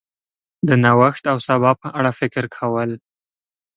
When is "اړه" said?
1.99-2.11